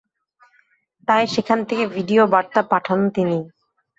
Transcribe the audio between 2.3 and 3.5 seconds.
বার্তা পাঠান তিনি।